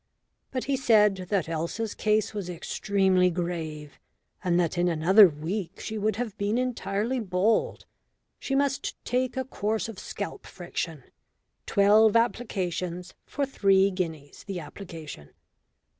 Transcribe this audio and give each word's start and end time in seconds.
But 0.49 0.63
he 0.63 0.75
said 0.75 1.27
that 1.29 1.47
Elsa's 1.47 1.93
case 1.93 2.33
was 2.33 2.49
extremely 2.49 3.29
grave, 3.29 3.99
and 4.43 4.59
that 4.59 4.75
in 4.75 4.87
another 4.87 5.29
week 5.29 5.79
she 5.79 5.95
would 5.95 6.15
have 6.15 6.35
been 6.39 6.57
entirely 6.57 7.19
bald. 7.19 7.85
She 8.39 8.55
must 8.55 8.95
take 9.05 9.37
a 9.37 9.45
course 9.45 9.87
of 9.87 9.99
scalp 9.99 10.47
friction; 10.47 11.03
twelve 11.67 12.15
applications 12.15 13.13
for 13.27 13.45
three 13.45 13.91
guineas 13.91 14.43
the 14.45 14.59
application. 14.59 15.29